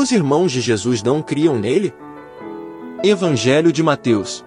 Os 0.00 0.12
irmãos 0.12 0.50
de 0.50 0.62
Jesus 0.62 1.02
não 1.02 1.20
criam 1.20 1.58
nele? 1.58 1.92
Evangelho 3.04 3.70
de 3.70 3.82
Mateus. 3.82 4.42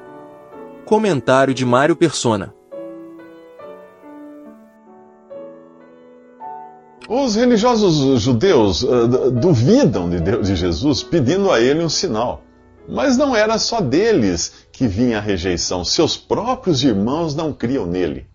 Comentário 0.84 1.54
de 1.54 1.64
Mário 1.64 1.96
Persona. 1.96 2.56
Os 7.08 7.36
religiosos 7.36 8.20
judeus 8.20 8.82
uh, 8.82 9.30
duvidam 9.30 10.10
de, 10.10 10.20
Deus, 10.22 10.48
de 10.48 10.56
Jesus, 10.56 11.04
pedindo 11.04 11.52
a 11.52 11.62
ele 11.62 11.84
um 11.84 11.90
sinal. 11.90 12.42
Mas 12.90 13.16
não 13.16 13.36
era 13.36 13.60
só 13.60 13.80
deles 13.80 14.66
que 14.72 14.88
vinha 14.88 15.20
a 15.20 15.22
rejeição, 15.22 15.86
seus 15.86 16.18
próprios 16.18 16.84
irmãos 16.84 17.36
não 17.36 17.54
criam 17.54 17.86
nele. 17.86 18.26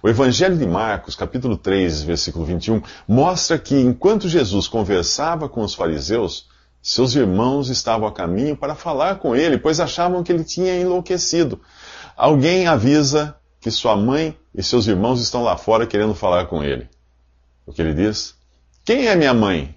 O 0.00 0.08
Evangelho 0.08 0.56
de 0.56 0.64
Marcos, 0.64 1.16
capítulo 1.16 1.56
3, 1.56 2.04
versículo 2.04 2.44
21, 2.44 2.80
mostra 3.08 3.58
que 3.58 3.74
enquanto 3.76 4.28
Jesus 4.28 4.68
conversava 4.68 5.48
com 5.48 5.62
os 5.62 5.74
fariseus, 5.74 6.46
seus 6.88 7.14
irmãos 7.14 7.68
estavam 7.68 8.08
a 8.08 8.12
caminho 8.12 8.56
para 8.56 8.74
falar 8.74 9.16
com 9.16 9.36
ele, 9.36 9.58
pois 9.58 9.78
achavam 9.78 10.22
que 10.22 10.32
ele 10.32 10.42
tinha 10.42 10.74
enlouquecido. 10.74 11.60
Alguém 12.16 12.66
avisa 12.66 13.36
que 13.60 13.70
sua 13.70 13.94
mãe 13.94 14.34
e 14.54 14.62
seus 14.62 14.86
irmãos 14.86 15.20
estão 15.20 15.42
lá 15.42 15.54
fora 15.54 15.86
querendo 15.86 16.14
falar 16.14 16.46
com 16.46 16.64
ele. 16.64 16.88
O 17.66 17.74
que 17.74 17.82
ele 17.82 17.92
diz? 17.92 18.34
Quem 18.86 19.06
é 19.06 19.14
minha 19.14 19.34
mãe? 19.34 19.76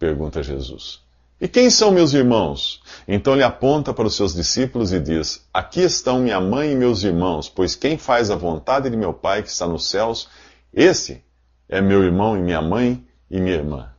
pergunta 0.00 0.42
Jesus. 0.42 0.98
E 1.40 1.46
quem 1.46 1.70
são 1.70 1.92
meus 1.92 2.12
irmãos? 2.12 2.82
Então 3.06 3.34
ele 3.34 3.44
aponta 3.44 3.94
para 3.94 4.08
os 4.08 4.16
seus 4.16 4.34
discípulos 4.34 4.92
e 4.92 4.98
diz: 4.98 5.46
Aqui 5.54 5.82
estão 5.82 6.18
minha 6.18 6.40
mãe 6.40 6.72
e 6.72 6.74
meus 6.74 7.04
irmãos, 7.04 7.48
pois 7.48 7.76
quem 7.76 7.96
faz 7.96 8.32
a 8.32 8.36
vontade 8.36 8.90
de 8.90 8.96
meu 8.96 9.14
Pai 9.14 9.44
que 9.44 9.48
está 9.48 9.64
nos 9.64 9.88
céus, 9.88 10.28
esse 10.74 11.22
é 11.68 11.80
meu 11.80 12.02
irmão 12.02 12.36
e 12.36 12.42
minha 12.42 12.60
mãe 12.60 13.06
e 13.30 13.40
minha 13.40 13.54
irmã. 13.54 13.90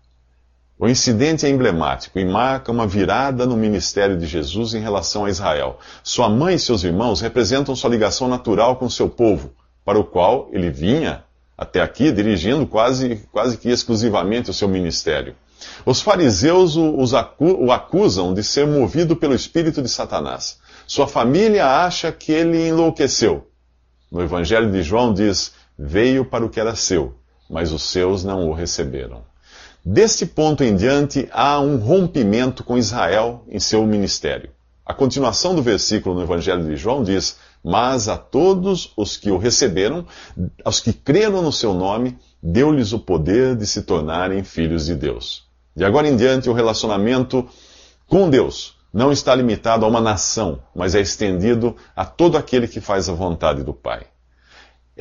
O 0.81 0.87
incidente 0.87 1.45
é 1.45 1.49
emblemático 1.49 2.17
e 2.17 2.23
marca 2.23 2.71
uma 2.71 2.87
virada 2.87 3.45
no 3.45 3.57
ministério 3.57 4.17
de 4.17 4.25
Jesus 4.25 4.73
em 4.73 4.79
relação 4.79 5.25
a 5.25 5.29
Israel. 5.29 5.77
Sua 6.01 6.29
mãe 6.29 6.55
e 6.55 6.59
seus 6.59 6.85
irmãos 6.85 7.19
representam 7.19 7.75
sua 7.75 7.89
ligação 7.89 8.29
natural 8.29 8.77
com 8.77 8.89
seu 8.89 9.09
povo, 9.09 9.51
para 9.83 9.99
o 9.99 10.05
qual 10.05 10.47
ele 10.53 10.69
vinha 10.69 11.25
até 11.57 11.81
aqui 11.81 12.13
dirigindo 12.13 12.65
quase, 12.65 13.27
quase 13.29 13.57
que 13.57 13.69
exclusivamente 13.69 14.51
o 14.51 14.53
seu 14.53 14.69
ministério. 14.69 15.35
Os 15.85 15.99
fariseus 15.99 16.77
o 16.77 17.71
acusam 17.73 18.33
de 18.33 18.41
ser 18.41 18.65
movido 18.65 19.17
pelo 19.17 19.35
espírito 19.35 19.81
de 19.81 19.89
Satanás. 19.89 20.59
Sua 20.87 21.07
família 21.07 21.67
acha 21.67 22.09
que 22.09 22.31
ele 22.31 22.69
enlouqueceu. 22.69 23.49
No 24.09 24.21
Evangelho 24.21 24.71
de 24.71 24.81
João 24.81 25.13
diz: 25.13 25.51
Veio 25.77 26.23
para 26.23 26.45
o 26.45 26.49
que 26.49 26.57
era 26.57 26.73
seu, 26.73 27.15
mas 27.49 27.73
os 27.73 27.83
seus 27.83 28.23
não 28.23 28.47
o 28.47 28.53
receberam. 28.53 29.27
Deste 29.83 30.25
ponto 30.25 30.63
em 30.63 30.75
diante, 30.75 31.27
há 31.31 31.59
um 31.59 31.77
rompimento 31.77 32.63
com 32.63 32.77
Israel 32.77 33.43
em 33.47 33.59
seu 33.59 33.85
ministério. 33.85 34.49
A 34.85 34.93
continuação 34.93 35.55
do 35.55 35.61
versículo 35.61 36.15
no 36.15 36.23
Evangelho 36.23 36.65
de 36.65 36.75
João 36.75 37.03
diz: 37.03 37.37
Mas 37.63 38.09
a 38.09 38.17
todos 38.17 38.91
os 38.97 39.15
que 39.15 39.31
o 39.31 39.37
receberam, 39.37 40.05
aos 40.65 40.79
que 40.79 40.91
creram 40.91 41.41
no 41.41 41.51
seu 41.51 41.73
nome, 41.73 42.17
deu-lhes 42.41 42.91
o 42.91 42.99
poder 42.99 43.55
de 43.55 43.65
se 43.65 43.83
tornarem 43.83 44.43
filhos 44.43 44.87
de 44.87 44.95
Deus. 44.95 45.47
De 45.75 45.85
agora 45.85 46.07
em 46.07 46.15
diante, 46.15 46.49
o 46.49 46.53
relacionamento 46.53 47.47
com 48.07 48.29
Deus 48.29 48.77
não 48.91 49.11
está 49.11 49.35
limitado 49.35 49.85
a 49.85 49.87
uma 49.87 50.01
nação, 50.01 50.59
mas 50.75 50.95
é 50.95 50.99
estendido 50.99 51.75
a 51.95 52.03
todo 52.03 52.37
aquele 52.37 52.67
que 52.67 52.81
faz 52.81 53.07
a 53.07 53.13
vontade 53.13 53.63
do 53.63 53.73
Pai. 53.73 54.07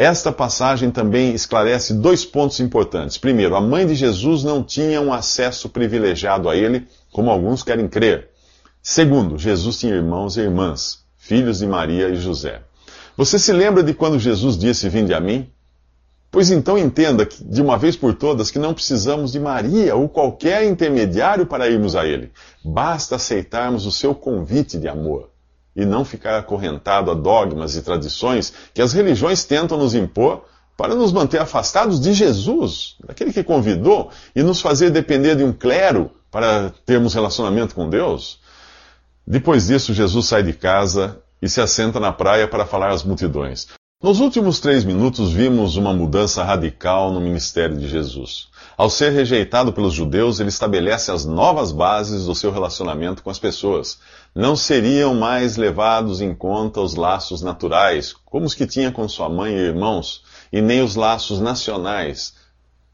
Esta 0.00 0.30
passagem 0.30 0.92
também 0.92 1.34
esclarece 1.34 1.92
dois 1.92 2.24
pontos 2.24 2.60
importantes. 2.60 3.18
Primeiro, 3.18 3.56
a 3.56 3.60
mãe 3.60 3.84
de 3.84 3.96
Jesus 3.96 4.44
não 4.44 4.62
tinha 4.62 5.00
um 5.00 5.12
acesso 5.12 5.68
privilegiado 5.68 6.48
a 6.48 6.54
ele, 6.54 6.86
como 7.12 7.32
alguns 7.32 7.64
querem 7.64 7.88
crer. 7.88 8.28
Segundo, 8.80 9.36
Jesus 9.36 9.76
tinha 9.76 9.96
irmãos 9.96 10.36
e 10.36 10.40
irmãs, 10.42 11.00
filhos 11.16 11.58
de 11.58 11.66
Maria 11.66 12.10
e 12.10 12.14
José. 12.14 12.62
Você 13.16 13.40
se 13.40 13.52
lembra 13.52 13.82
de 13.82 13.92
quando 13.92 14.20
Jesus 14.20 14.56
disse: 14.56 14.88
Vinde 14.88 15.12
a 15.12 15.18
mim? 15.18 15.50
Pois 16.30 16.48
então 16.52 16.78
entenda 16.78 17.28
de 17.28 17.60
uma 17.60 17.76
vez 17.76 17.96
por 17.96 18.14
todas 18.14 18.52
que 18.52 18.58
não 18.60 18.74
precisamos 18.74 19.32
de 19.32 19.40
Maria 19.40 19.96
ou 19.96 20.08
qualquer 20.08 20.62
intermediário 20.62 21.44
para 21.44 21.68
irmos 21.68 21.96
a 21.96 22.06
Ele. 22.06 22.30
Basta 22.64 23.16
aceitarmos 23.16 23.84
o 23.84 23.90
seu 23.90 24.14
convite 24.14 24.78
de 24.78 24.86
amor 24.86 25.28
e 25.74 25.84
não 25.84 26.04
ficar 26.04 26.38
acorrentado 26.38 27.10
a 27.10 27.14
dogmas 27.14 27.76
e 27.76 27.82
tradições 27.82 28.52
que 28.74 28.82
as 28.82 28.92
religiões 28.92 29.44
tentam 29.44 29.78
nos 29.78 29.94
impor 29.94 30.44
para 30.76 30.94
nos 30.94 31.12
manter 31.12 31.40
afastados 31.40 32.00
de 32.00 32.12
Jesus, 32.12 32.96
daquele 33.04 33.32
que 33.32 33.42
convidou, 33.42 34.10
e 34.34 34.42
nos 34.42 34.60
fazer 34.60 34.90
depender 34.90 35.34
de 35.34 35.42
um 35.42 35.52
clero 35.52 36.10
para 36.30 36.70
termos 36.86 37.14
relacionamento 37.14 37.74
com 37.74 37.88
Deus. 37.88 38.40
Depois 39.26 39.66
disso, 39.66 39.92
Jesus 39.92 40.26
sai 40.26 40.42
de 40.42 40.52
casa 40.52 41.20
e 41.42 41.48
se 41.48 41.60
assenta 41.60 41.98
na 41.98 42.12
praia 42.12 42.46
para 42.46 42.64
falar 42.64 42.90
às 42.90 43.02
multidões. 43.02 43.68
Nos 44.00 44.20
últimos 44.20 44.60
três 44.60 44.84
minutos, 44.84 45.32
vimos 45.32 45.74
uma 45.74 45.92
mudança 45.92 46.44
radical 46.44 47.12
no 47.12 47.20
ministério 47.20 47.76
de 47.76 47.88
Jesus. 47.88 48.46
Ao 48.76 48.88
ser 48.88 49.10
rejeitado 49.10 49.72
pelos 49.72 49.92
judeus, 49.92 50.38
ele 50.38 50.50
estabelece 50.50 51.10
as 51.10 51.24
novas 51.24 51.72
bases 51.72 52.26
do 52.26 52.32
seu 52.32 52.52
relacionamento 52.52 53.24
com 53.24 53.30
as 53.30 53.40
pessoas. 53.40 53.98
Não 54.32 54.54
seriam 54.54 55.16
mais 55.16 55.56
levados 55.56 56.20
em 56.20 56.32
conta 56.32 56.80
os 56.80 56.94
laços 56.94 57.42
naturais, 57.42 58.12
como 58.24 58.46
os 58.46 58.54
que 58.54 58.68
tinha 58.68 58.92
com 58.92 59.08
sua 59.08 59.28
mãe 59.28 59.52
e 59.52 59.66
irmãos, 59.66 60.22
e 60.52 60.60
nem 60.60 60.80
os 60.80 60.94
laços 60.94 61.40
nacionais 61.40 62.34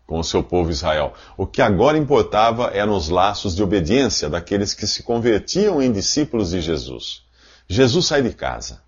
com 0.07 0.19
o 0.19 0.25
seu 0.25 0.43
povo 0.43 0.71
Israel. 0.71 1.13
O 1.37 1.47
que 1.47 1.61
agora 1.61 1.99
importava 1.99 2.71
eram 2.73 2.97
os 2.97 3.11
laços 3.11 3.55
de 3.55 3.63
obediência 3.63 4.31
daqueles 4.31 4.73
que 4.73 4.87
se 4.87 5.03
convertiam 5.03 5.83
em 5.83 5.93
discípulos 5.93 6.49
de 6.49 6.63
Jesus. 6.63 7.25
Jesus 7.69 8.07
sai 8.07 8.23
de 8.23 8.33
casa 8.33 8.83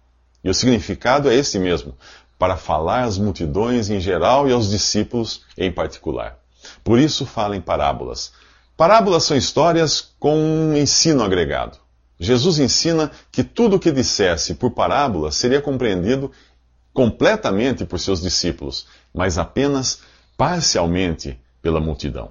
e 0.47 0.49
o 0.49 0.55
significado 0.55 1.29
é 1.29 1.35
esse 1.35 1.59
mesmo, 1.59 1.97
para 2.39 2.57
falar 2.57 3.03
às 3.03 3.19
multidões 3.19 3.91
em 3.91 3.99
geral 3.99 4.49
e 4.49 4.53
aos 4.53 4.71
discípulos 4.71 5.43
em 5.59 5.73
particular. 5.73 6.39
Por 6.85 7.01
isso 7.01 7.27
fala 7.27 7.57
em 7.57 7.61
parábolas. 7.61 8.31
Parábolas 8.77 9.25
são 9.25 9.37
histórias 9.37 10.15
com 10.21 10.39
um 10.39 10.77
ensino 10.77 11.25
agregado. 11.25 11.79
Jesus 12.21 12.61
ensina 12.61 13.11
que 13.33 13.43
tudo 13.43 13.75
o 13.75 13.81
que 13.81 13.91
dissesse 13.91 14.55
por 14.55 14.71
parábola 14.71 15.33
seria 15.33 15.61
compreendido 15.61 16.31
completamente 16.95 17.85
por 17.85 17.99
seus 17.99 18.21
discípulos, 18.23 18.87
mas 19.13 19.39
apenas 19.39 19.99
parcialmente 20.37 21.41
pela 21.61 21.81
multidão. 21.81 22.31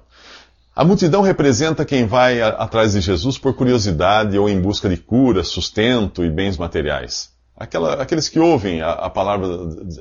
A 0.74 0.82
multidão 0.86 1.20
representa 1.20 1.84
quem 1.84 2.06
vai 2.06 2.40
atrás 2.40 2.92
de 2.92 3.02
Jesus 3.02 3.36
por 3.36 3.52
curiosidade 3.52 4.38
ou 4.38 4.48
em 4.48 4.58
busca 4.58 4.88
de 4.88 4.96
cura, 4.96 5.44
sustento 5.44 6.24
e 6.24 6.30
bens 6.30 6.56
materiais. 6.56 7.35
Aquela, 7.56 7.94
aqueles 7.94 8.28
que 8.28 8.38
ouvem 8.38 8.82
a, 8.82 8.90
a 8.90 9.10
palavra, 9.10 9.48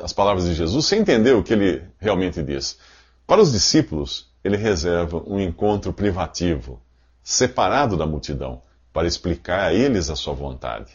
as 0.03 0.11
palavras 0.11 0.45
de 0.45 0.53
Jesus 0.53 0.85
sem 0.85 0.99
entender 0.99 1.33
o 1.33 1.41
que 1.41 1.53
ele 1.53 1.83
realmente 1.97 2.43
diz. 2.43 2.77
Para 3.25 3.41
os 3.41 3.51
discípulos, 3.51 4.29
ele 4.43 4.57
reserva 4.57 5.23
um 5.25 5.39
encontro 5.39 5.93
privativo, 5.93 6.81
separado 7.23 7.95
da 7.95 8.05
multidão, 8.05 8.61
para 8.91 9.07
explicar 9.07 9.69
a 9.69 9.73
eles 9.73 10.09
a 10.09 10.15
sua 10.15 10.33
vontade. 10.33 10.91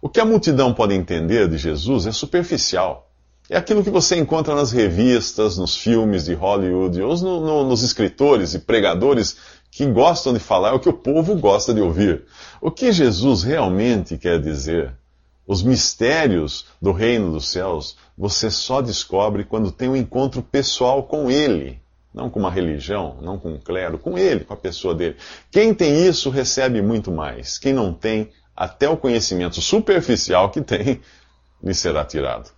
O 0.00 0.08
que 0.08 0.18
a 0.18 0.24
multidão 0.24 0.72
pode 0.72 0.94
entender 0.94 1.48
de 1.48 1.58
Jesus 1.58 2.06
é 2.06 2.12
superficial. 2.12 3.10
É 3.50 3.56
aquilo 3.56 3.84
que 3.84 3.90
você 3.90 4.16
encontra 4.16 4.54
nas 4.54 4.72
revistas, 4.72 5.56
nos 5.56 5.76
filmes 5.76 6.24
de 6.24 6.34
Hollywood, 6.34 7.00
ou 7.00 7.16
no, 7.16 7.40
no, 7.40 7.64
nos 7.64 7.82
escritores 7.82 8.54
e 8.54 8.58
pregadores 8.58 9.36
que 9.70 9.86
gostam 9.86 10.32
de 10.32 10.40
falar 10.40 10.74
o 10.74 10.80
que 10.80 10.88
o 10.88 10.92
povo 10.92 11.36
gosta 11.36 11.72
de 11.72 11.80
ouvir. 11.80 12.24
O 12.60 12.70
que 12.70 12.92
Jesus 12.92 13.42
realmente 13.42 14.18
quer 14.18 14.40
dizer 14.40 14.97
os 15.48 15.62
mistérios 15.62 16.66
do 16.80 16.92
reino 16.92 17.32
dos 17.32 17.48
céus 17.48 17.96
você 18.16 18.50
só 18.50 18.82
descobre 18.82 19.44
quando 19.44 19.72
tem 19.72 19.88
um 19.88 19.96
encontro 19.96 20.42
pessoal 20.42 21.02
com 21.04 21.30
Ele. 21.30 21.80
Não 22.12 22.28
com 22.28 22.38
uma 22.38 22.50
religião, 22.50 23.16
não 23.22 23.38
com 23.38 23.52
um 23.52 23.58
clero, 23.58 23.98
com 23.98 24.18
Ele, 24.18 24.44
com 24.44 24.52
a 24.52 24.56
pessoa 24.56 24.94
dele. 24.94 25.16
Quem 25.50 25.72
tem 25.72 26.06
isso 26.06 26.28
recebe 26.28 26.82
muito 26.82 27.10
mais. 27.10 27.56
Quem 27.56 27.72
não 27.72 27.94
tem, 27.94 28.28
até 28.54 28.88
o 28.90 28.96
conhecimento 28.96 29.60
superficial 29.62 30.50
que 30.50 30.60
tem, 30.60 31.00
lhe 31.62 31.74
será 31.74 32.04
tirado. 32.04 32.50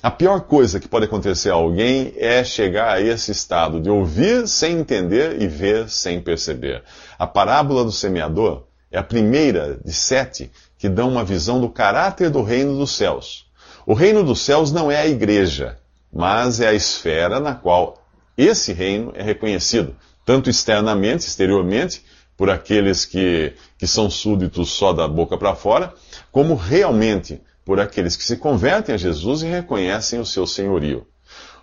A 0.00 0.10
pior 0.10 0.42
coisa 0.42 0.78
que 0.78 0.86
pode 0.86 1.06
acontecer 1.06 1.50
a 1.50 1.54
alguém 1.54 2.12
é 2.16 2.44
chegar 2.44 2.92
a 2.92 3.00
esse 3.00 3.32
estado 3.32 3.80
de 3.80 3.90
ouvir 3.90 4.46
sem 4.46 4.78
entender 4.78 5.42
e 5.42 5.48
ver 5.48 5.88
sem 5.88 6.20
perceber. 6.20 6.84
A 7.18 7.26
parábola 7.26 7.82
do 7.82 7.90
semeador 7.90 8.66
é 8.92 8.98
a 8.98 9.02
primeira 9.02 9.80
de 9.84 9.92
sete 9.92 10.50
que 10.78 10.88
dão 10.88 11.08
uma 11.08 11.24
visão 11.24 11.60
do 11.60 11.68
caráter 11.68 12.30
do 12.30 12.42
reino 12.42 12.76
dos 12.76 12.92
céus. 12.92 13.46
O 13.86 13.94
reino 13.94 14.24
dos 14.24 14.40
céus 14.40 14.72
não 14.72 14.90
é 14.90 15.00
a 15.00 15.06
igreja, 15.06 15.78
mas 16.12 16.60
é 16.60 16.68
a 16.68 16.74
esfera 16.74 17.38
na 17.40 17.54
qual 17.54 18.02
esse 18.36 18.72
reino 18.72 19.12
é 19.14 19.22
reconhecido, 19.22 19.96
tanto 20.24 20.50
externamente, 20.50 21.26
exteriormente, 21.26 22.04
por 22.36 22.50
aqueles 22.50 23.04
que, 23.04 23.54
que 23.78 23.86
são 23.86 24.10
súditos 24.10 24.70
só 24.70 24.92
da 24.92 25.08
boca 25.08 25.38
para 25.38 25.54
fora, 25.54 25.94
como 26.30 26.54
realmente 26.54 27.40
por 27.64 27.80
aqueles 27.80 28.16
que 28.16 28.24
se 28.24 28.36
convertem 28.36 28.94
a 28.94 28.98
Jesus 28.98 29.42
e 29.42 29.46
reconhecem 29.46 30.20
o 30.20 30.26
seu 30.26 30.46
senhorio. 30.46 31.06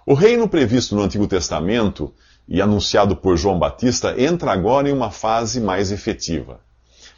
O 0.06 0.14
reino 0.14 0.50
previsto 0.50 0.96
no 0.96 1.04
Antigo 1.04 1.28
Testamento 1.28 2.14
e 2.48 2.62
anunciado 2.62 3.16
por 3.16 3.38
João 3.38 3.58
Batista 3.58 4.20
entra 4.20 4.52
agora 4.52 4.90
em 4.90 4.92
uma 4.92 5.12
fase 5.12 5.62
mais 5.62 5.92
efetiva. 5.92 6.60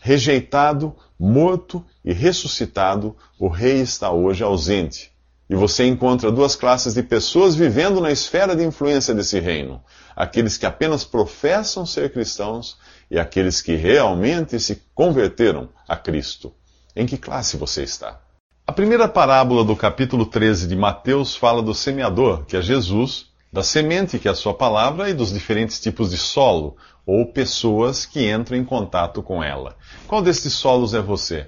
Rejeitado, 0.05 0.95
morto 1.19 1.83
e 2.03 2.13
ressuscitado, 2.13 3.15
o 3.39 3.47
rei 3.47 3.81
está 3.81 4.11
hoje 4.11 4.43
ausente. 4.43 5.11
E 5.49 5.55
você 5.55 5.83
encontra 5.83 6.31
duas 6.31 6.55
classes 6.55 6.93
de 6.93 7.01
pessoas 7.01 7.55
vivendo 7.55 7.99
na 7.99 8.11
esfera 8.11 8.55
de 8.55 8.63
influência 8.63 9.15
desse 9.15 9.39
reino: 9.39 9.83
aqueles 10.15 10.57
que 10.57 10.65
apenas 10.67 11.03
professam 11.03 11.87
ser 11.87 12.13
cristãos 12.13 12.77
e 13.09 13.17
aqueles 13.17 13.63
que 13.63 13.73
realmente 13.73 14.59
se 14.59 14.79
converteram 14.93 15.69
a 15.87 15.97
Cristo. 15.97 16.53
Em 16.95 17.07
que 17.07 17.17
classe 17.17 17.57
você 17.57 17.81
está? 17.81 18.21
A 18.67 18.71
primeira 18.71 19.07
parábola 19.07 19.63
do 19.63 19.75
capítulo 19.75 20.27
13 20.27 20.67
de 20.67 20.75
Mateus 20.75 21.35
fala 21.35 21.63
do 21.63 21.73
semeador, 21.73 22.45
que 22.45 22.55
é 22.55 22.61
Jesus, 22.61 23.31
da 23.55 23.63
semente, 23.63 24.19
que 24.19 24.27
é 24.27 24.31
a 24.31 24.35
sua 24.35 24.53
palavra, 24.53 25.09
e 25.09 25.13
dos 25.13 25.31
diferentes 25.31 25.79
tipos 25.79 26.11
de 26.11 26.17
solo, 26.17 26.75
ou 27.05 27.25
pessoas 27.25 28.05
que 28.05 28.29
entram 28.29 28.57
em 28.57 28.65
contato 28.65 29.23
com 29.23 29.41
ela. 29.41 29.77
Qual 30.05 30.21
destes 30.21 30.51
solos 30.51 30.93
é 30.93 30.99
você? 30.99 31.47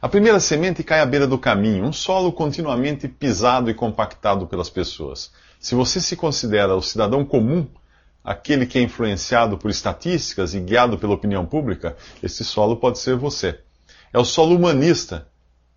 A 0.00 0.08
primeira 0.08 0.38
semente 0.38 0.84
cai 0.84 1.00
à 1.00 1.04
beira 1.04 1.26
do 1.26 1.36
caminho, 1.36 1.84
um 1.84 1.92
solo 1.92 2.30
continuamente 2.30 3.08
pisado 3.08 3.68
e 3.68 3.74
compactado 3.74 4.46
pelas 4.46 4.70
pessoas. 4.70 5.32
Se 5.58 5.74
você 5.74 6.00
se 6.00 6.14
considera 6.14 6.76
o 6.76 6.80
cidadão 6.80 7.24
comum, 7.24 7.66
aquele 8.22 8.64
que 8.64 8.78
é 8.78 8.82
influenciado 8.82 9.58
por 9.58 9.68
estatísticas 9.68 10.54
e 10.54 10.60
guiado 10.60 10.96
pela 10.96 11.14
opinião 11.14 11.44
pública, 11.44 11.96
esse 12.22 12.44
solo 12.44 12.76
pode 12.76 13.00
ser 13.00 13.16
você. 13.16 13.58
É 14.12 14.18
o 14.20 14.24
solo 14.24 14.54
humanista, 14.54 15.26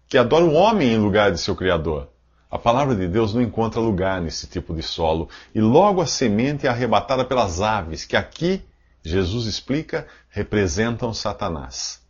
que 0.07 0.15
adora 0.15 0.45
o 0.45 0.53
homem 0.53 0.93
em 0.93 0.99
lugar 0.99 1.31
de 1.31 1.39
seu 1.39 1.55
Criador. 1.55 2.07
A 2.51 2.59
palavra 2.59 2.93
de 2.93 3.07
Deus 3.07 3.33
não 3.33 3.41
encontra 3.41 3.79
lugar 3.79 4.19
nesse 4.19 4.45
tipo 4.45 4.75
de 4.75 4.83
solo, 4.83 5.29
e 5.55 5.61
logo 5.61 6.01
a 6.01 6.05
semente 6.05 6.67
é 6.67 6.69
arrebatada 6.69 7.23
pelas 7.23 7.61
aves, 7.61 8.03
que 8.03 8.17
aqui, 8.17 8.61
Jesus 9.01 9.45
explica, 9.45 10.05
representam 10.29 11.13
Satanás. 11.13 12.01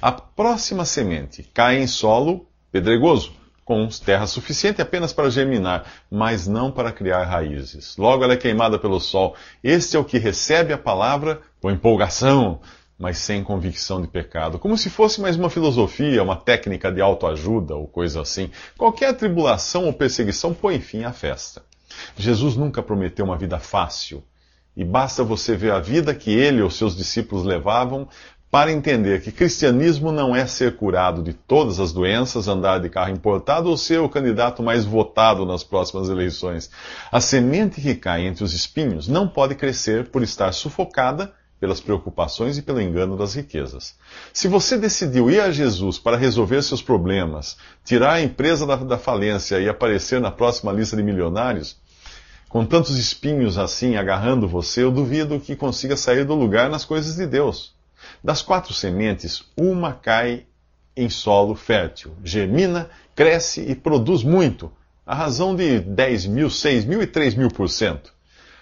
A 0.00 0.12
próxima 0.12 0.84
semente 0.84 1.42
cai 1.52 1.78
em 1.78 1.86
solo 1.88 2.46
pedregoso, 2.70 3.32
com 3.64 3.86
terra 3.88 4.26
suficiente 4.26 4.80
apenas 4.80 5.12
para 5.12 5.28
germinar, 5.30 5.84
mas 6.10 6.46
não 6.46 6.70
para 6.70 6.92
criar 6.92 7.24
raízes. 7.24 7.96
Logo 7.96 8.22
ela 8.22 8.34
é 8.34 8.36
queimada 8.36 8.78
pelo 8.78 9.00
sol. 9.00 9.34
Este 9.62 9.96
é 9.96 9.98
o 9.98 10.04
que 10.04 10.16
recebe 10.16 10.72
a 10.72 10.78
palavra 10.78 11.42
com 11.60 11.70
empolgação, 11.70 12.60
mas 12.98 13.18
sem 13.18 13.44
convicção 13.44 14.02
de 14.02 14.08
pecado, 14.08 14.58
como 14.58 14.76
se 14.76 14.90
fosse 14.90 15.20
mais 15.20 15.36
uma 15.36 15.48
filosofia, 15.48 16.22
uma 16.22 16.36
técnica 16.36 16.90
de 16.90 17.00
autoajuda 17.00 17.76
ou 17.76 17.86
coisa 17.86 18.20
assim. 18.20 18.50
Qualquer 18.76 19.16
tribulação 19.16 19.84
ou 19.84 19.92
perseguição 19.92 20.52
põe 20.52 20.80
fim 20.80 21.04
à 21.04 21.12
festa. 21.12 21.62
Jesus 22.16 22.56
nunca 22.56 22.82
prometeu 22.82 23.24
uma 23.24 23.38
vida 23.38 23.58
fácil, 23.58 24.24
e 24.76 24.84
basta 24.84 25.24
você 25.24 25.56
ver 25.56 25.72
a 25.72 25.80
vida 25.80 26.14
que 26.14 26.30
ele 26.30 26.62
ou 26.62 26.70
seus 26.70 26.96
discípulos 26.96 27.44
levavam 27.44 28.08
para 28.50 28.72
entender 28.72 29.20
que 29.20 29.30
cristianismo 29.30 30.10
não 30.10 30.34
é 30.34 30.46
ser 30.46 30.76
curado 30.76 31.22
de 31.22 31.34
todas 31.34 31.78
as 31.78 31.92
doenças, 31.92 32.48
andar 32.48 32.78
de 32.78 32.88
carro 32.88 33.10
importado 33.10 33.68
ou 33.68 33.76
ser 33.76 34.00
o 34.00 34.08
candidato 34.08 34.62
mais 34.62 34.84
votado 34.84 35.44
nas 35.44 35.62
próximas 35.62 36.08
eleições. 36.08 36.70
A 37.12 37.20
semente 37.20 37.80
que 37.80 37.94
cai 37.94 38.26
entre 38.26 38.42
os 38.42 38.54
espinhos 38.54 39.06
não 39.06 39.28
pode 39.28 39.54
crescer 39.54 40.08
por 40.08 40.22
estar 40.22 40.52
sufocada 40.52 41.34
pelas 41.60 41.80
preocupações 41.80 42.56
e 42.56 42.62
pelo 42.62 42.80
engano 42.80 43.16
das 43.16 43.34
riquezas. 43.34 43.94
Se 44.32 44.46
você 44.46 44.76
decidiu 44.76 45.30
ir 45.30 45.40
a 45.40 45.50
Jesus 45.50 45.98
para 45.98 46.16
resolver 46.16 46.62
seus 46.62 46.80
problemas, 46.80 47.56
tirar 47.84 48.14
a 48.14 48.22
empresa 48.22 48.66
da, 48.66 48.76
da, 48.76 48.98
falência 48.98 49.58
e 49.58 49.68
aparecer 49.68 50.20
na 50.20 50.30
próxima 50.30 50.72
lista 50.72 50.96
de 50.96 51.02
milionários, 51.02 51.76
com 52.48 52.64
tantos 52.64 52.96
espinhos 52.96 53.58
assim 53.58 53.96
agarrando 53.96 54.48
você, 54.48 54.82
eu 54.82 54.90
duvido 54.90 55.40
que 55.40 55.56
consiga 55.56 55.96
sair 55.96 56.24
do 56.24 56.34
lugar 56.34 56.70
nas 56.70 56.84
coisas 56.84 57.16
de 57.16 57.26
Deus. 57.26 57.74
Das 58.22 58.40
quatro 58.40 58.72
sementes, 58.72 59.44
uma 59.56 59.92
cai 59.92 60.46
em 60.96 61.08
solo 61.08 61.54
fértil, 61.54 62.12
germina, 62.24 62.88
cresce 63.14 63.60
e 63.60 63.74
produz 63.74 64.22
muito, 64.22 64.72
a 65.04 65.14
razão 65.14 65.54
de 65.54 65.80
10 65.80 66.26
mil, 66.26 66.50
6 66.50 66.84
mil 66.84 67.02
e 67.02 67.06
3 67.06 67.34
mil 67.34 67.48
por 67.48 67.68
cento. 67.68 68.12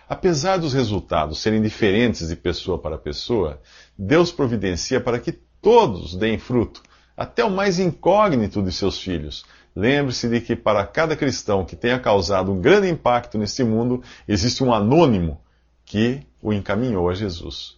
Apesar 0.09 0.59
dos 0.59 0.73
resultados 0.73 1.41
serem 1.41 1.61
diferentes 1.61 2.29
de 2.29 2.37
pessoa 2.37 2.79
para 2.79 2.97
pessoa, 2.97 3.61
Deus 3.99 4.31
providencia 4.31 5.01
para 5.01 5.19
que 5.19 5.33
todos 5.33 6.15
deem 6.15 6.39
fruto, 6.39 6.81
até 7.17 7.45
o 7.45 7.51
mais 7.51 7.81
incógnito 7.81 8.63
de 8.63 8.71
seus 8.71 9.01
filhos. 9.01 9.45
Lembre-se 9.75 10.29
de 10.29 10.41
que 10.41 10.55
para 10.55 10.87
cada 10.87 11.17
cristão 11.17 11.65
que 11.65 11.75
tenha 11.75 11.99
causado 11.99 12.53
um 12.53 12.61
grande 12.61 12.89
impacto 12.89 13.37
neste 13.37 13.65
mundo, 13.65 14.03
existe 14.29 14.63
um 14.63 14.73
anônimo 14.73 15.41
que 15.85 16.21
o 16.41 16.53
encaminhou 16.53 17.11
a 17.11 17.15
Jesus. 17.15 17.77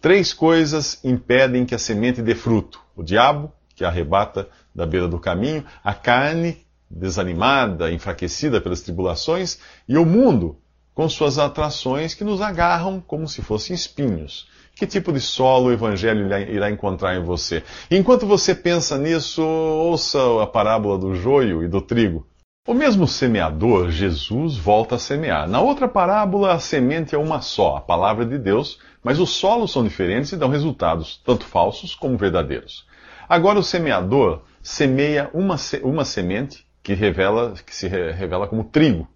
Três 0.00 0.34
coisas 0.34 1.02
impedem 1.02 1.64
que 1.64 1.74
a 1.74 1.78
semente 1.78 2.20
dê 2.20 2.34
fruto: 2.34 2.80
o 2.94 3.02
diabo, 3.02 3.50
que 3.74 3.84
arrebata 3.84 4.48
da 4.74 4.84
beira 4.84 5.08
do 5.08 5.18
caminho, 5.18 5.64
a 5.82 5.94
carne, 5.94 6.66
desanimada, 6.88 7.90
enfraquecida 7.90 8.60
pelas 8.60 8.82
tribulações, 8.82 9.58
e 9.88 9.96
o 9.96 10.04
mundo, 10.04 10.58
com 10.96 11.10
suas 11.10 11.38
atrações 11.38 12.14
que 12.14 12.24
nos 12.24 12.40
agarram 12.40 13.02
como 13.06 13.28
se 13.28 13.42
fossem 13.42 13.76
espinhos. 13.76 14.48
Que 14.74 14.86
tipo 14.86 15.12
de 15.12 15.20
solo 15.20 15.66
o 15.66 15.72
Evangelho 15.72 16.26
irá 16.50 16.70
encontrar 16.70 17.14
em 17.14 17.22
você? 17.22 17.62
enquanto 17.90 18.26
você 18.26 18.54
pensa 18.54 18.96
nisso, 18.96 19.42
ouça 19.42 20.18
a 20.42 20.46
parábola 20.46 20.98
do 20.98 21.14
joio 21.14 21.62
e 21.62 21.68
do 21.68 21.82
trigo. 21.82 22.26
O 22.66 22.72
mesmo 22.72 23.06
semeador, 23.06 23.90
Jesus, 23.90 24.56
volta 24.56 24.94
a 24.94 24.98
semear. 24.98 25.46
Na 25.46 25.60
outra 25.60 25.86
parábola, 25.86 26.54
a 26.54 26.58
semente 26.58 27.14
é 27.14 27.18
uma 27.18 27.42
só, 27.42 27.76
a 27.76 27.80
palavra 27.80 28.24
de 28.24 28.38
Deus, 28.38 28.78
mas 29.04 29.20
os 29.20 29.30
solos 29.30 29.70
são 29.70 29.84
diferentes 29.84 30.32
e 30.32 30.36
dão 30.36 30.48
resultados, 30.48 31.20
tanto 31.24 31.44
falsos 31.44 31.94
como 31.94 32.16
verdadeiros. 32.16 32.86
Agora, 33.28 33.58
o 33.58 33.62
semeador 33.62 34.42
semeia 34.62 35.30
uma, 35.34 35.56
uma 35.82 36.04
semente 36.06 36.66
que, 36.82 36.94
revela, 36.94 37.54
que 37.64 37.74
se 37.74 37.86
revela 37.86 38.48
como 38.48 38.64
trigo 38.64 39.06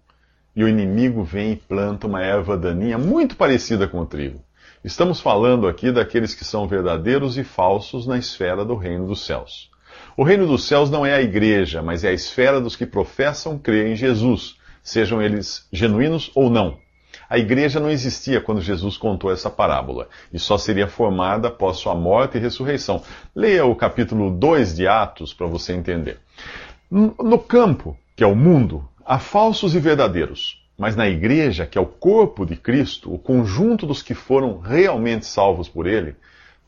e 0.55 0.63
o 0.63 0.67
inimigo 0.67 1.23
vem 1.23 1.53
e 1.53 1.55
planta 1.55 2.07
uma 2.07 2.23
erva 2.23 2.57
daninha 2.57 2.97
muito 2.97 3.35
parecida 3.35 3.87
com 3.87 3.99
o 3.99 4.05
trigo. 4.05 4.43
Estamos 4.83 5.19
falando 5.19 5.67
aqui 5.67 5.91
daqueles 5.91 6.33
que 6.33 6.43
são 6.43 6.67
verdadeiros 6.67 7.37
e 7.37 7.43
falsos 7.43 8.07
na 8.07 8.17
esfera 8.17 8.65
do 8.65 8.75
reino 8.75 9.05
dos 9.05 9.25
céus. 9.25 9.69
O 10.17 10.23
reino 10.23 10.47
dos 10.47 10.65
céus 10.65 10.89
não 10.89 11.05
é 11.05 11.13
a 11.13 11.21
igreja, 11.21 11.81
mas 11.81 12.03
é 12.03 12.09
a 12.09 12.13
esfera 12.13 12.59
dos 12.59 12.75
que 12.75 12.85
professam 12.85 13.57
crer 13.57 13.87
em 13.87 13.95
Jesus, 13.95 14.55
sejam 14.83 15.21
eles 15.21 15.67
genuínos 15.71 16.31
ou 16.33 16.49
não. 16.49 16.77
A 17.29 17.37
igreja 17.37 17.79
não 17.79 17.89
existia 17.89 18.41
quando 18.41 18.59
Jesus 18.59 18.97
contou 18.97 19.31
essa 19.31 19.49
parábola, 19.49 20.09
e 20.33 20.39
só 20.39 20.57
seria 20.57 20.87
formada 20.87 21.47
após 21.47 21.77
sua 21.77 21.95
morte 21.95 22.37
e 22.37 22.41
ressurreição. 22.41 23.01
Leia 23.35 23.65
o 23.65 23.75
capítulo 23.75 24.31
2 24.31 24.75
de 24.75 24.87
Atos 24.87 25.33
para 25.33 25.47
você 25.47 25.73
entender. 25.73 26.19
No 26.89 27.39
campo, 27.39 27.97
que 28.15 28.23
é 28.23 28.27
o 28.27 28.35
mundo, 28.35 28.85
Há 29.11 29.19
falsos 29.19 29.75
e 29.75 29.79
verdadeiros, 29.79 30.63
mas 30.77 30.95
na 30.95 31.05
igreja, 31.05 31.65
que 31.65 31.77
é 31.77 31.81
o 31.81 31.85
corpo 31.85 32.45
de 32.45 32.55
Cristo, 32.55 33.13
o 33.13 33.19
conjunto 33.19 33.85
dos 33.85 34.01
que 34.01 34.13
foram 34.13 34.59
realmente 34.59 35.25
salvos 35.25 35.67
por 35.67 35.85
Ele, 35.85 36.15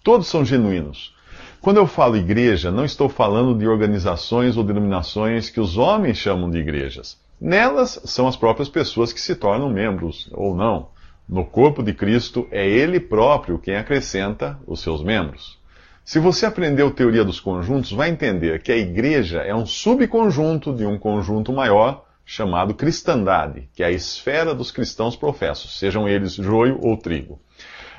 todos 0.04 0.28
são 0.28 0.44
genuínos. 0.44 1.16
Quando 1.62 1.78
eu 1.78 1.88
falo 1.88 2.18
igreja, 2.18 2.70
não 2.70 2.84
estou 2.84 3.08
falando 3.08 3.58
de 3.58 3.66
organizações 3.66 4.58
ou 4.58 4.64
denominações 4.66 5.50
que 5.50 5.62
os 5.62 5.78
homens 5.78 6.18
chamam 6.18 6.52
de 6.52 6.58
igrejas. 6.58 7.18
Nelas 7.40 8.02
são 8.04 8.28
as 8.28 8.36
próprias 8.36 8.68
pessoas 8.68 9.14
que 9.14 9.22
se 9.22 9.36
tornam 9.36 9.70
membros, 9.70 10.30
ou 10.34 10.54
não. 10.54 10.90
No 11.30 11.46
corpo 11.46 11.82
de 11.82 11.94
Cristo, 11.94 12.46
é 12.52 12.68
Ele 12.68 13.00
próprio 13.00 13.58
quem 13.58 13.78
acrescenta 13.78 14.60
os 14.68 14.82
seus 14.82 15.02
membros. 15.02 15.58
Se 16.04 16.20
você 16.20 16.46
aprendeu 16.46 16.92
teoria 16.92 17.24
dos 17.24 17.40
conjuntos, 17.40 17.94
vai 17.94 18.10
entender 18.10 18.62
que 18.62 18.74
a 18.74 18.78
igreja 18.78 19.40
é 19.40 19.56
um 19.56 19.66
subconjunto 19.66 20.76
de 20.76 20.86
um 20.86 21.00
conjunto 21.00 21.54
maior 21.54 22.04
chamado 22.26 22.74
cristandade, 22.74 23.70
que 23.74 23.84
é 23.84 23.88
a 23.88 23.92
esfera 23.92 24.54
dos 24.54 24.72
cristãos 24.72 25.16
professos, 25.16 25.78
sejam 25.78 26.08
eles 26.08 26.34
joio 26.34 26.80
ou 26.82 26.98
trigo. 26.98 27.42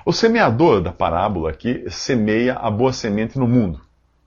O 0.04 0.12
semeador 0.12 0.80
da 0.80 0.92
parábola 0.92 1.50
aqui 1.50 1.84
semeia 1.88 2.54
a 2.54 2.70
boa 2.70 2.92
semente 2.92 3.38
no 3.38 3.48
mundo. 3.48 3.80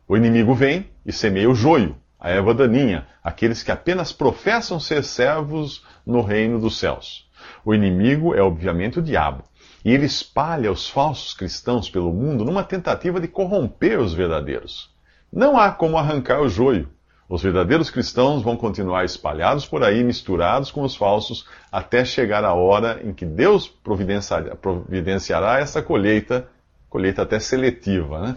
O 0.08 0.16
inimigo 0.16 0.54
vem 0.54 0.89
e 1.06 1.12
semeia 1.12 1.50
o 1.50 1.56
joio, 1.56 1.96
a 2.20 2.30
erva 2.30 2.54
daninha, 2.54 3.08
aqueles 3.24 3.62
que 3.62 3.72
apenas 3.72 4.12
professam 4.12 4.80
ser 4.80 5.04
servos 5.04 5.86
no 6.06 6.22
reino 6.22 6.60
dos 6.60 6.77
céus. 6.80 7.30
O 7.63 7.74
inimigo 7.74 8.34
é 8.34 8.42
obviamente 8.42 9.00
o 9.00 9.01
diabo, 9.01 9.44
e 9.84 9.92
ele 9.92 10.06
espalha 10.06 10.72
os 10.72 10.89
falsos 10.89 11.34
cristãos 11.34 11.89
pelo 11.89 12.12
mundo 12.12 12.44
numa 12.44 12.63
tentativa 12.63 13.20
de 13.20 13.27
corromper 13.27 14.00
os 14.00 14.13
verdadeiros. 14.13 14.89
Não 15.32 15.58
há 15.58 15.72
como 15.72 15.98
arrancar 15.98 16.42
o 16.42 16.50
joio, 16.50 16.89
os 17.29 17.43
verdadeiros 17.43 17.89
cristãos 17.89 18.41
vão 18.41 18.55
continuar 18.55 19.03
espalhados 19.03 19.65
por 19.65 19.84
aí, 19.84 20.03
misturados 20.03 20.72
com 20.72 20.81
os 20.84 20.96
falsos, 20.96 21.46
até 21.72 22.05
chegar 22.05 22.46
a 22.46 22.53
hora 22.53 23.01
em 23.03 23.13
que 23.13 23.25
Deus 23.25 23.67
providenciará, 23.67 25.60
essa 25.60 25.81
colheita, 25.81 26.48
colheita 26.89 27.24
até 27.24 27.38
seletiva. 27.38 28.19
Né? 28.19 28.36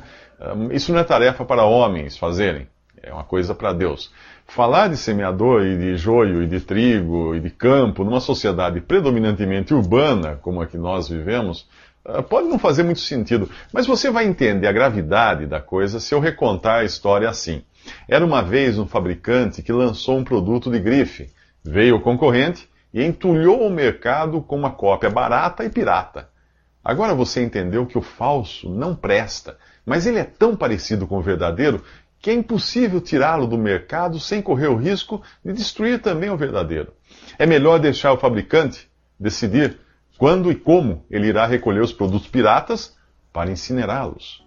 Isso 0.73 0.92
não 0.92 0.99
é 0.99 1.04
tarefa 1.04 1.44
para 1.44 1.64
homens 1.64 2.16
fazerem. 2.16 2.66
É 3.02 3.12
uma 3.12 3.25
coisa 3.25 3.54
para 3.54 3.73
Deus. 3.73 4.12
Falar 4.47 4.88
de 4.88 4.97
semeador 4.97 5.64
e 5.64 5.78
de 5.78 5.97
joio 5.97 6.42
e 6.42 6.47
de 6.47 6.61
trigo 6.61 7.35
e 7.35 7.40
de 7.40 7.49
campo 7.49 8.04
numa 8.04 8.20
sociedade 8.20 8.80
predominantemente 8.80 9.73
urbana, 9.73 10.38
como 10.42 10.61
a 10.61 10.66
que 10.66 10.76
nós 10.76 11.09
vivemos, 11.09 11.66
pode 12.29 12.49
não 12.49 12.59
fazer 12.59 12.83
muito 12.83 13.00
sentido. 13.00 13.50
Mas 13.73 13.87
você 13.87 14.11
vai 14.11 14.26
entender 14.26 14.67
a 14.67 14.73
gravidade 14.73 15.47
da 15.47 15.61
coisa 15.61 16.00
se 16.00 16.14
eu 16.14 16.21
recontar 16.21 16.81
a 16.81 16.85
história 16.85 17.29
assim. 17.29 17.62
Era 18.09 18.25
uma 18.25 18.43
vez 18.43 18.79
um 18.79 18.87
fabricante 18.87 19.62
que 19.62 19.73
lançou 19.73 20.19
um 20.19 20.25
produto 20.25 20.71
de 20.71 20.79
grife. 20.79 21.31
Veio 21.64 21.97
o 21.97 22.00
concorrente 22.00 22.69
e 22.93 23.02
entulhou 23.05 23.67
o 23.67 23.71
mercado 23.71 24.40
com 24.40 24.57
uma 24.57 24.71
cópia 24.71 25.11
barata 25.11 25.64
e 25.64 25.71
pirata. 25.71 26.29
Agora 26.85 27.14
você 27.14 27.43
entendeu 27.43 27.87
que 27.87 27.99
o 27.99 28.02
falso 28.02 28.69
não 28.69 28.95
presta, 28.95 29.59
mas 29.85 30.07
ele 30.07 30.19
é 30.19 30.25
tão 30.25 30.57
parecido 30.57 31.07
com 31.07 31.19
o 31.19 31.23
verdadeiro 31.23 31.83
que 32.19 32.31
é 32.31 32.35
impossível 32.35 33.00
tirá-lo 33.00 33.47
do 33.47 33.57
mercado 33.57 34.21
sem 34.21 34.43
correr 34.43 34.69
o 34.69 34.76
risco 34.76 35.23
de 35.45 35.52
destruir 35.52 36.00
também 36.00 36.31
o 36.31 36.37
verdadeiro. 36.37 36.93
É 37.38 37.47
melhor 37.47 37.79
deixar 37.79 38.12
o 38.12 38.19
fabricante 38.19 38.90
decidir 39.19 39.79
quando 40.21 40.53
e 40.53 40.55
como 40.55 41.03
ele 41.11 41.29
irá 41.29 41.47
recolher 41.47 41.81
os 41.81 41.95
produtos 41.95 42.29
piratas 42.29 42.95
para 43.33 43.50
incinerá-los. 43.50 44.45